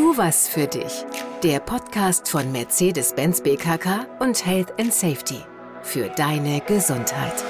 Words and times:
Tu 0.00 0.16
was 0.16 0.48
für 0.48 0.66
dich. 0.66 1.04
Der 1.42 1.60
Podcast 1.60 2.26
von 2.26 2.50
Mercedes-Benz 2.52 3.42
BKK 3.42 4.06
und 4.20 4.46
Health 4.46 4.72
and 4.80 4.94
Safety. 4.94 5.40
Für 5.82 6.08
deine 6.08 6.62
Gesundheit. 6.62 7.44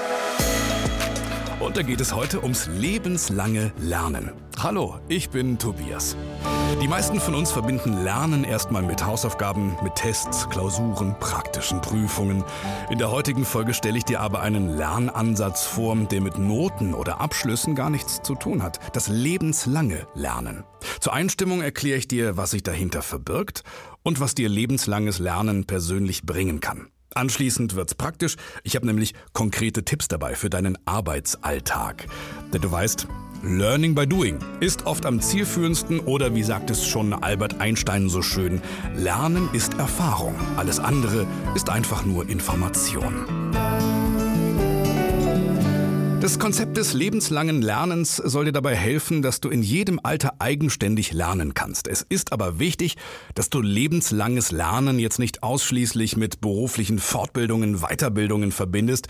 Und 1.61 1.77
da 1.77 1.81
geht 1.81 2.01
es 2.01 2.13
heute 2.13 2.43
ums 2.43 2.67
lebenslange 2.67 3.71
Lernen. 3.79 4.31
Hallo, 4.63 4.99
ich 5.07 5.31
bin 5.31 5.57
Tobias. 5.57 6.15
Die 6.83 6.87
meisten 6.87 7.19
von 7.19 7.33
uns 7.33 7.51
verbinden 7.51 8.03
Lernen 8.03 8.43
erstmal 8.43 8.83
mit 8.83 9.03
Hausaufgaben, 9.03 9.75
mit 9.81 9.95
Tests, 9.95 10.47
Klausuren, 10.51 11.17
praktischen 11.19 11.81
Prüfungen. 11.81 12.43
In 12.91 12.99
der 12.99 13.09
heutigen 13.09 13.43
Folge 13.43 13.73
stelle 13.73 13.97
ich 13.97 14.05
dir 14.05 14.19
aber 14.19 14.41
einen 14.41 14.77
Lernansatz 14.77 15.65
vor, 15.65 15.95
der 15.95 16.21
mit 16.21 16.37
Noten 16.37 16.93
oder 16.93 17.19
Abschlüssen 17.19 17.73
gar 17.73 17.89
nichts 17.89 18.21
zu 18.21 18.35
tun 18.35 18.61
hat. 18.61 18.77
Das 18.95 19.07
lebenslange 19.07 20.05
Lernen. 20.13 20.63
Zur 20.99 21.13
Einstimmung 21.13 21.63
erkläre 21.63 21.97
ich 21.97 22.07
dir, 22.07 22.37
was 22.37 22.51
sich 22.51 22.61
dahinter 22.61 23.01
verbirgt 23.01 23.63
und 24.03 24.19
was 24.19 24.35
dir 24.35 24.47
lebenslanges 24.47 25.17
Lernen 25.17 25.65
persönlich 25.65 26.21
bringen 26.21 26.59
kann. 26.59 26.91
Anschließend 27.15 27.75
wird's 27.75 27.95
praktisch. 27.95 28.35
Ich 28.63 28.75
habe 28.75 28.85
nämlich 28.85 29.15
konkrete 29.33 29.83
Tipps 29.83 30.07
dabei 30.07 30.35
für 30.35 30.51
deinen 30.51 30.77
Arbeitsalltag. 30.85 32.05
Denn 32.53 32.61
du 32.61 32.71
weißt, 32.71 33.07
Learning 33.43 33.95
by 33.95 34.05
Doing 34.05 34.37
ist 34.59 34.85
oft 34.85 35.03
am 35.07 35.19
zielführendsten 35.19 35.99
oder 35.99 36.35
wie 36.35 36.43
sagt 36.43 36.69
es 36.69 36.85
schon 36.85 37.11
Albert 37.11 37.59
Einstein 37.59 38.07
so 38.07 38.21
schön, 38.21 38.61
Lernen 38.95 39.49
ist 39.51 39.79
Erfahrung. 39.79 40.35
Alles 40.57 40.79
andere 40.79 41.25
ist 41.55 41.67
einfach 41.71 42.05
nur 42.05 42.29
Information. 42.29 43.25
Das 46.21 46.37
Konzept 46.37 46.77
des 46.77 46.93
lebenslangen 46.93 47.63
Lernens 47.63 48.17
soll 48.17 48.45
dir 48.45 48.51
dabei 48.51 48.75
helfen, 48.75 49.23
dass 49.23 49.41
du 49.41 49.49
in 49.49 49.63
jedem 49.63 49.99
Alter 50.03 50.35
eigenständig 50.37 51.11
lernen 51.11 51.55
kannst. 51.55 51.87
Es 51.87 52.05
ist 52.07 52.33
aber 52.33 52.59
wichtig, 52.59 52.95
dass 53.33 53.49
du 53.49 53.59
lebenslanges 53.59 54.51
Lernen 54.51 54.99
jetzt 54.99 55.17
nicht 55.17 55.41
ausschließlich 55.41 56.15
mit 56.15 56.41
beruflichen 56.41 56.99
Fortbildungen, 56.99 57.79
Weiterbildungen 57.79 58.51
verbindest. 58.51 59.07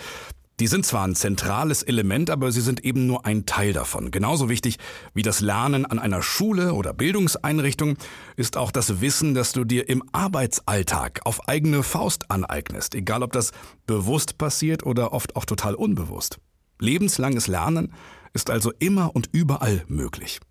Die 0.62 0.68
sind 0.68 0.86
zwar 0.86 1.08
ein 1.08 1.16
zentrales 1.16 1.82
Element, 1.82 2.30
aber 2.30 2.52
sie 2.52 2.62
sind 2.62 2.86
eben 2.86 3.08
nur 3.08 3.26
ein 3.26 3.48
Teil 3.48 3.74
davon. 3.74 4.12
Genauso 4.12 4.48
wichtig 4.48 4.78
wie 5.16 5.24
das 5.24 5.42
Lernen 5.42 5.88
an 5.88 5.98
einer 5.98 6.22
Schule 6.22 6.76
oder 6.76 6.94
Bildungseinrichtung 6.94 7.98
ist 8.36 8.58
auch 8.58 8.70
das 8.70 9.02
Wissen, 9.02 9.34
dass 9.34 9.54
du 9.54 9.64
dir 9.64 9.90
im 9.90 10.04
Arbeitsalltag 10.12 11.22
auf 11.26 11.50
eigene 11.50 11.82
Faust 11.82 12.30
aneignest, 12.30 12.94
egal 12.94 13.24
ob 13.24 13.32
das 13.32 13.54
bewusst 13.88 14.38
passiert 14.38 14.86
oder 14.86 15.14
oft 15.14 15.36
auch 15.36 15.46
total 15.46 15.74
unbewusst. 15.74 16.38
Lebenslanges 16.78 17.48
Lernen 17.48 17.92
ist 18.34 18.52
also 18.52 18.72
immer 18.78 19.16
und 19.16 19.30
überall 19.32 19.84
möglich. 19.88 20.42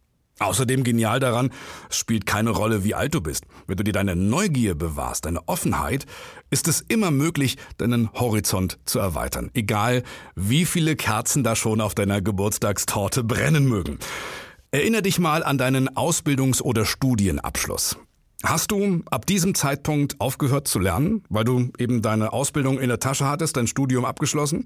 Außerdem 0.41 0.85
genial 0.85 1.21
daran, 1.21 1.51
es 1.91 1.99
spielt 1.99 2.25
keine 2.25 2.51
Rolle, 2.51 2.83
wie 2.83 2.95
alt 2.95 3.15
du 3.15 3.21
bist. 3.21 3.45
Wenn 3.67 3.77
du 3.77 3.85
dir 3.85 3.93
deine 3.93 4.17
Neugier 4.17 4.75
bewahrst, 4.75 5.27
deine 5.27 5.47
Offenheit, 5.47 6.07
ist 6.49 6.67
es 6.67 6.81
immer 6.81 7.11
möglich, 7.11 7.59
deinen 7.77 8.11
Horizont 8.15 8.79
zu 8.87 8.99
erweitern. 8.99 9.51
Egal, 9.53 10.03
wie 10.37 10.65
viele 10.65 10.97
Kerzen 10.97 11.45
da 11.45 11.55
schon 11.55 11.83
auf 11.83 11.95
deiner 11.95 12.23
Geburtstagstorte 12.23 13.23
brennen 13.23 13.69
mögen. 13.69 13.99
Erinner 14.71 15.03
dich 15.03 15.19
mal 15.19 15.43
an 15.45 15.59
deinen 15.59 15.91
Ausbildungs- 15.91 16.63
oder 16.63 16.87
Studienabschluss. 16.87 17.99
Hast 18.43 18.71
du 18.71 19.03
ab 19.11 19.27
diesem 19.27 19.55
Zeitpunkt 19.55 20.19
aufgehört 20.23 20.67
zu 20.67 20.79
lernen, 20.79 21.23
weil 21.29 21.45
du 21.45 21.71
eben 21.77 22.01
deine 22.01 22.33
Ausbildung 22.33 22.81
in 22.81 22.89
der 22.89 22.99
Tasche 22.99 23.27
hattest, 23.27 23.59
dein 23.59 23.67
Studium 23.67 24.07
abgeschlossen? 24.07 24.65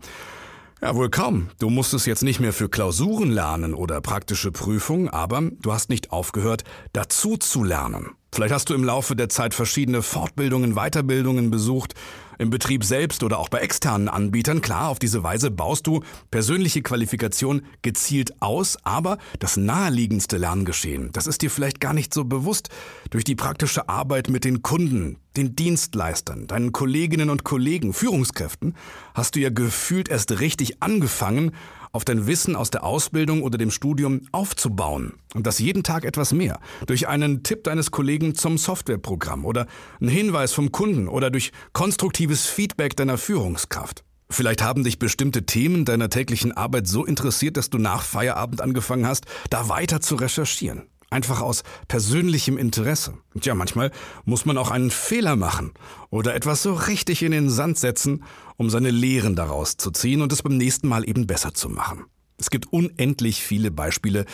Ja, 0.84 0.94
wohl 0.94 1.08
kaum. 1.08 1.48
Du 1.58 1.70
musstest 1.70 2.06
jetzt 2.06 2.22
nicht 2.22 2.40
mehr 2.40 2.52
für 2.52 2.68
Klausuren 2.68 3.30
lernen 3.30 3.72
oder 3.72 4.02
praktische 4.02 4.52
Prüfungen, 4.52 5.08
aber 5.08 5.40
du 5.62 5.72
hast 5.72 5.88
nicht 5.88 6.12
aufgehört, 6.12 6.62
dazu 6.92 7.38
zu 7.38 7.64
lernen. 7.64 8.10
Vielleicht 8.34 8.52
hast 8.52 8.68
du 8.68 8.74
im 8.74 8.84
Laufe 8.84 9.16
der 9.16 9.30
Zeit 9.30 9.54
verschiedene 9.54 10.02
Fortbildungen, 10.02 10.74
Weiterbildungen 10.74 11.50
besucht, 11.50 11.94
im 12.36 12.50
Betrieb 12.50 12.84
selbst 12.84 13.22
oder 13.22 13.38
auch 13.38 13.48
bei 13.48 13.60
externen 13.60 14.10
Anbietern. 14.10 14.60
Klar, 14.60 14.90
auf 14.90 14.98
diese 14.98 15.22
Weise 15.22 15.50
baust 15.50 15.86
du 15.86 16.02
persönliche 16.30 16.82
Qualifikation 16.82 17.62
gezielt 17.80 18.42
aus, 18.42 18.76
aber 18.82 19.16
das 19.38 19.56
naheliegendste 19.56 20.36
Lerngeschehen, 20.36 21.12
das 21.12 21.26
ist 21.26 21.40
dir 21.40 21.50
vielleicht 21.50 21.80
gar 21.80 21.94
nicht 21.94 22.12
so 22.12 22.26
bewusst. 22.26 22.68
Durch 23.08 23.24
die 23.24 23.36
praktische 23.36 23.88
Arbeit 23.88 24.28
mit 24.28 24.44
den 24.44 24.60
Kunden, 24.60 25.16
den 25.36 25.56
Dienstleistern, 25.56 26.46
deinen 26.46 26.72
Kolleginnen 26.72 27.30
und 27.30 27.44
Kollegen, 27.44 27.92
Führungskräften, 27.92 28.74
hast 29.14 29.34
du 29.34 29.40
ja 29.40 29.50
gefühlt 29.50 30.08
erst 30.08 30.40
richtig 30.40 30.82
angefangen, 30.82 31.52
auf 31.94 32.04
dein 32.04 32.26
Wissen 32.26 32.56
aus 32.56 32.70
der 32.70 32.82
Ausbildung 32.82 33.42
oder 33.42 33.56
dem 33.56 33.70
Studium 33.70 34.22
aufzubauen. 34.32 35.14
Und 35.34 35.46
das 35.46 35.60
jeden 35.60 35.84
Tag 35.84 36.04
etwas 36.04 36.32
mehr. 36.32 36.58
Durch 36.86 37.06
einen 37.06 37.44
Tipp 37.44 37.64
deines 37.64 37.92
Kollegen 37.92 38.34
zum 38.34 38.58
Softwareprogramm 38.58 39.44
oder 39.44 39.66
einen 40.00 40.10
Hinweis 40.10 40.52
vom 40.52 40.72
Kunden 40.72 41.06
oder 41.08 41.30
durch 41.30 41.52
konstruktives 41.72 42.46
Feedback 42.46 42.96
deiner 42.96 43.16
Führungskraft. 43.16 44.02
Vielleicht 44.28 44.62
haben 44.62 44.82
dich 44.82 44.98
bestimmte 44.98 45.46
Themen 45.46 45.84
deiner 45.84 46.10
täglichen 46.10 46.50
Arbeit 46.50 46.88
so 46.88 47.04
interessiert, 47.04 47.56
dass 47.56 47.70
du 47.70 47.78
nach 47.78 48.02
Feierabend 48.02 48.60
angefangen 48.60 49.06
hast, 49.06 49.26
da 49.50 49.68
weiter 49.68 50.00
zu 50.00 50.16
recherchieren. 50.16 50.88
Einfach 51.14 51.42
aus 51.42 51.62
persönlichem 51.86 52.58
Interesse. 52.58 53.14
Und 53.34 53.46
ja, 53.46 53.54
manchmal 53.54 53.92
muss 54.24 54.46
man 54.46 54.58
auch 54.58 54.72
einen 54.72 54.90
Fehler 54.90 55.36
machen 55.36 55.70
oder 56.10 56.34
etwas 56.34 56.64
so 56.64 56.74
richtig 56.74 57.22
in 57.22 57.30
den 57.30 57.48
Sand 57.48 57.78
setzen, 57.78 58.24
um 58.56 58.68
seine 58.68 58.90
Lehren 58.90 59.36
daraus 59.36 59.76
zu 59.76 59.92
ziehen 59.92 60.22
und 60.22 60.32
es 60.32 60.42
beim 60.42 60.56
nächsten 60.56 60.88
Mal 60.88 61.08
eben 61.08 61.28
besser 61.28 61.54
zu 61.54 61.68
machen. 61.68 62.06
Es 62.36 62.50
gibt 62.50 62.72
unendlich 62.72 63.44
viele 63.44 63.70
Beispiele, 63.70 64.24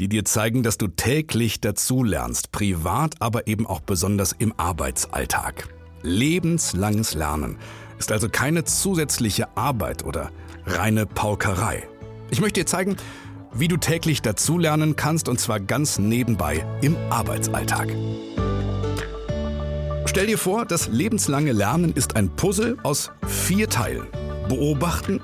die 0.00 0.08
dir 0.08 0.24
zeigen, 0.24 0.64
dass 0.64 0.76
du 0.76 0.88
täglich 0.88 1.60
dazulernst, 1.60 2.50
privat, 2.50 3.14
aber 3.20 3.46
eben 3.46 3.64
auch 3.64 3.78
besonders 3.78 4.32
im 4.36 4.58
Arbeitsalltag. 4.58 5.68
Lebenslanges 6.02 7.14
Lernen 7.14 7.58
ist 8.00 8.10
also 8.10 8.28
keine 8.28 8.64
zusätzliche 8.64 9.56
Arbeit 9.56 10.04
oder 10.04 10.32
reine 10.66 11.06
Paukerei. 11.06 11.88
Ich 12.30 12.40
möchte 12.40 12.58
dir 12.60 12.66
zeigen, 12.66 12.96
wie 13.54 13.68
du 13.68 13.76
täglich 13.76 14.22
dazulernen 14.22 14.96
kannst 14.96 15.28
und 15.28 15.40
zwar 15.40 15.60
ganz 15.60 15.98
nebenbei 15.98 16.64
im 16.80 16.96
Arbeitsalltag. 17.10 17.94
Stell 20.06 20.26
dir 20.26 20.38
vor, 20.38 20.64
das 20.64 20.88
lebenslange 20.88 21.52
Lernen 21.52 21.92
ist 21.92 22.16
ein 22.16 22.30
Puzzle 22.30 22.76
aus 22.82 23.10
vier 23.26 23.68
Teilen. 23.68 24.06
Beobachten, 24.48 25.20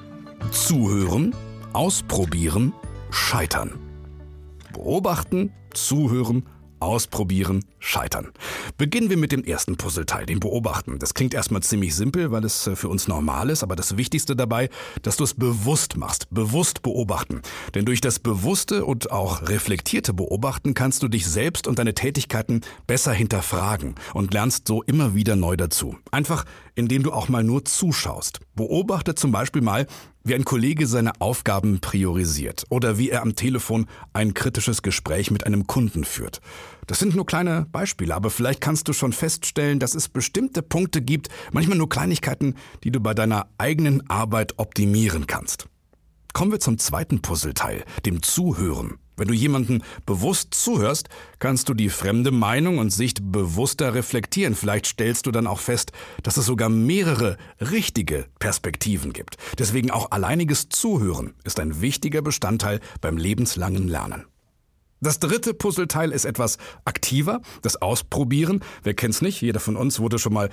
zuhören, 0.50 1.34
ausprobieren, 1.72 2.72
scheitern. 3.10 3.78
Beobachten, 4.72 5.52
zuhören, 5.74 6.46
ausprobieren, 6.80 7.64
scheitern. 7.78 8.28
Beginnen 8.76 9.10
wir 9.10 9.16
mit 9.16 9.32
dem 9.32 9.44
ersten 9.44 9.76
Puzzleteil, 9.76 10.26
dem 10.26 10.40
Beobachten. 10.40 10.98
Das 10.98 11.14
klingt 11.14 11.34
erstmal 11.34 11.62
ziemlich 11.62 11.94
simpel, 11.94 12.30
weil 12.30 12.44
es 12.44 12.66
äh, 12.66 12.76
für 12.76 12.88
uns 12.88 13.08
normal 13.08 13.50
ist, 13.50 13.62
aber 13.62 13.76
das 13.76 13.96
Wichtigste 13.96 14.36
dabei, 14.36 14.68
dass 15.02 15.16
du 15.16 15.24
es 15.24 15.34
bewusst 15.34 15.96
machst, 15.96 16.26
bewusst 16.30 16.82
beobachten. 16.82 17.42
Denn 17.74 17.84
durch 17.84 18.00
das 18.00 18.18
bewusste 18.18 18.84
und 18.84 19.10
auch 19.10 19.48
reflektierte 19.48 20.12
Beobachten 20.12 20.74
kannst 20.74 21.02
du 21.02 21.08
dich 21.08 21.26
selbst 21.26 21.66
und 21.66 21.78
deine 21.78 21.94
Tätigkeiten 21.94 22.60
besser 22.86 23.12
hinterfragen 23.12 23.94
und 24.14 24.32
lernst 24.34 24.66
so 24.66 24.82
immer 24.82 25.14
wieder 25.14 25.36
neu 25.36 25.56
dazu. 25.56 25.96
Einfach, 26.10 26.44
indem 26.80 27.04
du 27.04 27.12
auch 27.12 27.28
mal 27.28 27.44
nur 27.44 27.64
zuschaust. 27.64 28.40
Beobachte 28.56 29.14
zum 29.14 29.30
Beispiel 29.30 29.62
mal, 29.62 29.86
wie 30.24 30.34
ein 30.34 30.44
Kollege 30.44 30.86
seine 30.86 31.20
Aufgaben 31.20 31.80
priorisiert 31.80 32.64
oder 32.70 32.98
wie 32.98 33.10
er 33.10 33.22
am 33.22 33.36
Telefon 33.36 33.86
ein 34.12 34.34
kritisches 34.34 34.82
Gespräch 34.82 35.30
mit 35.30 35.46
einem 35.46 35.66
Kunden 35.66 36.04
führt. 36.04 36.40
Das 36.86 36.98
sind 36.98 37.14
nur 37.14 37.26
kleine 37.26 37.66
Beispiele, 37.70 38.14
aber 38.14 38.30
vielleicht 38.30 38.60
kannst 38.60 38.88
du 38.88 38.92
schon 38.92 39.12
feststellen, 39.12 39.78
dass 39.78 39.94
es 39.94 40.08
bestimmte 40.08 40.62
Punkte 40.62 41.02
gibt, 41.02 41.28
manchmal 41.52 41.78
nur 41.78 41.88
Kleinigkeiten, 41.88 42.56
die 42.82 42.90
du 42.90 43.00
bei 43.00 43.14
deiner 43.14 43.46
eigenen 43.58 44.08
Arbeit 44.10 44.58
optimieren 44.58 45.26
kannst. 45.26 45.68
Kommen 46.32 46.52
wir 46.52 46.60
zum 46.60 46.78
zweiten 46.78 47.22
Puzzleteil, 47.22 47.84
dem 48.06 48.22
Zuhören. 48.22 48.98
Wenn 49.20 49.28
du 49.28 49.34
jemanden 49.34 49.82
bewusst 50.06 50.54
zuhörst, 50.54 51.10
kannst 51.40 51.68
du 51.68 51.74
die 51.74 51.90
fremde 51.90 52.30
Meinung 52.30 52.78
und 52.78 52.88
Sicht 52.88 53.30
bewusster 53.30 53.92
reflektieren. 53.92 54.54
Vielleicht 54.54 54.86
stellst 54.86 55.26
du 55.26 55.30
dann 55.30 55.46
auch 55.46 55.60
fest, 55.60 55.92
dass 56.22 56.38
es 56.38 56.46
sogar 56.46 56.70
mehrere 56.70 57.36
richtige 57.60 58.24
Perspektiven 58.38 59.12
gibt. 59.12 59.36
Deswegen 59.58 59.90
auch 59.90 60.10
alleiniges 60.10 60.70
Zuhören 60.70 61.34
ist 61.44 61.60
ein 61.60 61.82
wichtiger 61.82 62.22
Bestandteil 62.22 62.80
beim 63.02 63.18
lebenslangen 63.18 63.88
Lernen. 63.88 64.24
Das 65.02 65.18
dritte 65.18 65.52
Puzzleteil 65.52 66.12
ist 66.12 66.24
etwas 66.24 66.56
aktiver, 66.86 67.42
das 67.60 67.76
Ausprobieren. 67.76 68.60
Wer 68.84 68.94
kennt's 68.94 69.20
nicht? 69.20 69.42
Jeder 69.42 69.60
von 69.60 69.76
uns 69.76 70.00
wurde 70.00 70.18
schon 70.18 70.32
mal 70.32 70.48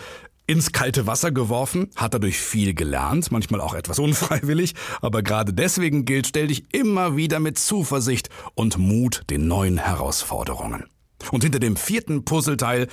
ins 0.47 0.71
kalte 0.71 1.05
Wasser 1.05 1.31
geworfen, 1.31 1.91
hat 1.95 2.13
dadurch 2.13 2.39
viel 2.39 2.73
gelernt, 2.73 3.31
manchmal 3.31 3.61
auch 3.61 3.73
etwas 3.73 3.99
unfreiwillig, 4.07 4.73
aber 5.01 5.21
gerade 5.21 5.53
deswegen 5.53 6.05
gilt, 6.05 6.27
stell 6.27 6.47
dich 6.47 6.73
immer 6.73 7.15
wieder 7.15 7.39
mit 7.39 7.59
Zuversicht 7.59 8.29
und 8.55 8.77
Mut 8.77 9.23
den 9.29 9.47
neuen 9.47 9.77
Herausforderungen. 9.77 10.85
Und 11.31 11.43
hinter 11.43 11.59
dem 11.59 11.75
vierten 11.75 12.25
Puzzleteil 12.25 12.87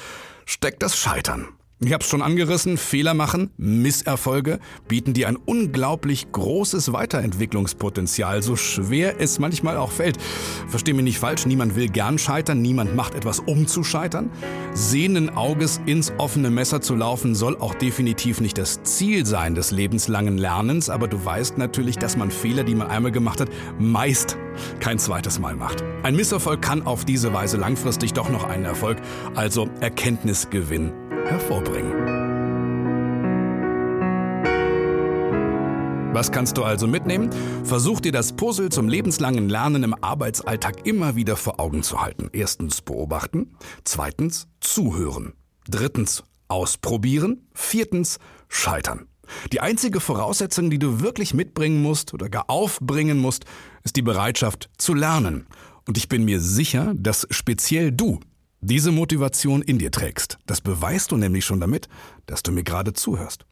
steckt 0.44 0.82
das 0.82 0.98
Scheitern. 0.98 1.48
Ich 1.84 1.92
habe 1.92 2.02
es 2.02 2.08
schon 2.08 2.22
angerissen, 2.22 2.78
Fehler 2.78 3.12
machen, 3.12 3.50
Misserfolge 3.58 4.58
bieten 4.88 5.12
dir 5.12 5.28
ein 5.28 5.36
unglaublich 5.36 6.32
großes 6.32 6.94
Weiterentwicklungspotenzial, 6.94 8.42
so 8.42 8.56
schwer 8.56 9.20
es 9.20 9.38
manchmal 9.38 9.76
auch 9.76 9.90
fällt. 9.90 10.16
Versteh 10.66 10.94
mich 10.94 11.04
nicht 11.04 11.18
falsch, 11.18 11.44
niemand 11.44 11.76
will 11.76 11.90
gern 11.90 12.16
scheitern, 12.16 12.62
niemand 12.62 12.96
macht 12.96 13.14
etwas 13.14 13.38
um 13.40 13.66
zu 13.66 13.84
scheitern. 13.84 14.30
Sehenden 14.72 15.28
Auges 15.28 15.78
ins 15.84 16.10
offene 16.16 16.48
Messer 16.48 16.80
zu 16.80 16.94
laufen 16.94 17.34
soll 17.34 17.58
auch 17.58 17.74
definitiv 17.74 18.40
nicht 18.40 18.56
das 18.56 18.82
Ziel 18.84 19.26
sein 19.26 19.54
des 19.54 19.70
lebenslangen 19.70 20.38
Lernens, 20.38 20.88
aber 20.88 21.06
du 21.06 21.22
weißt 21.22 21.58
natürlich, 21.58 21.98
dass 21.98 22.16
man 22.16 22.30
Fehler, 22.30 22.64
die 22.64 22.74
man 22.74 22.86
einmal 22.86 23.12
gemacht 23.12 23.42
hat, 23.42 23.50
meist 23.78 24.38
kein 24.80 24.98
zweites 24.98 25.38
Mal 25.38 25.54
macht. 25.54 25.84
Ein 26.02 26.16
Misserfolg 26.16 26.62
kann 26.62 26.86
auf 26.86 27.04
diese 27.04 27.34
Weise 27.34 27.58
langfristig 27.58 28.14
doch 28.14 28.30
noch 28.30 28.44
einen 28.44 28.64
Erfolg, 28.64 29.02
also 29.34 29.68
Erkenntnisgewinn 29.80 31.03
hervorbringen. 31.24 32.24
Was 36.14 36.30
kannst 36.30 36.56
du 36.56 36.62
also 36.62 36.86
mitnehmen? 36.86 37.30
Versuch 37.64 38.00
dir 38.00 38.12
das 38.12 38.34
Puzzle 38.34 38.68
zum 38.68 38.88
lebenslangen 38.88 39.48
Lernen 39.48 39.82
im 39.82 39.94
Arbeitsalltag 40.00 40.86
immer 40.86 41.16
wieder 41.16 41.36
vor 41.36 41.58
Augen 41.58 41.82
zu 41.82 42.00
halten. 42.00 42.30
Erstens 42.32 42.82
beobachten, 42.82 43.56
zweitens 43.82 44.46
zuhören, 44.60 45.32
drittens 45.68 46.22
ausprobieren, 46.46 47.48
viertens 47.52 48.20
scheitern. 48.48 49.08
Die 49.50 49.60
einzige 49.60 49.98
Voraussetzung, 49.98 50.70
die 50.70 50.78
du 50.78 51.00
wirklich 51.00 51.34
mitbringen 51.34 51.82
musst 51.82 52.14
oder 52.14 52.28
gar 52.28 52.48
aufbringen 52.48 53.18
musst, 53.18 53.44
ist 53.82 53.96
die 53.96 54.02
Bereitschaft 54.02 54.70
zu 54.78 54.94
lernen. 54.94 55.46
Und 55.88 55.98
ich 55.98 56.08
bin 56.08 56.24
mir 56.24 56.40
sicher, 56.40 56.92
dass 56.94 57.26
speziell 57.30 57.90
du 57.90 58.20
diese 58.64 58.92
Motivation 58.92 59.62
in 59.62 59.78
dir 59.78 59.90
trägst. 59.90 60.38
Das 60.46 60.60
beweist 60.60 61.12
du 61.12 61.16
nämlich 61.16 61.44
schon 61.44 61.60
damit, 61.60 61.88
dass 62.26 62.42
du 62.42 62.52
mir 62.52 62.64
gerade 62.64 62.92
zuhörst. 62.92 63.44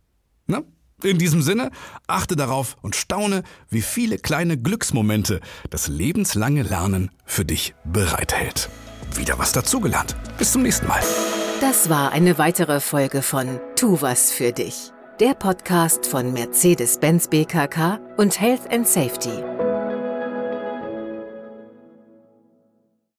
Na? 0.46 0.62
In 1.02 1.18
diesem 1.18 1.42
Sinne, 1.42 1.70
achte 2.06 2.36
darauf 2.36 2.76
und 2.80 2.94
staune, 2.94 3.42
wie 3.68 3.82
viele 3.82 4.18
kleine 4.18 4.56
Glücksmomente 4.56 5.40
das 5.68 5.88
lebenslange 5.88 6.62
Lernen 6.62 7.10
für 7.24 7.44
dich 7.44 7.74
bereithält. 7.84 8.70
Wieder 9.16 9.38
was 9.38 9.52
dazugelernt. 9.52 10.16
Bis 10.38 10.52
zum 10.52 10.62
nächsten 10.62 10.86
Mal. 10.86 11.02
Das 11.60 11.90
war 11.90 12.12
eine 12.12 12.38
weitere 12.38 12.80
Folge 12.80 13.22
von 13.22 13.60
Tu 13.76 14.00
was 14.00 14.30
für 14.30 14.52
dich. 14.52 14.92
Der 15.20 15.34
Podcast 15.34 16.06
von 16.06 16.32
Mercedes-Benz 16.32 17.28
BKK 17.28 18.00
und 18.16 18.40
Health 18.40 18.70
and 18.72 18.86
Safety. 18.86 19.71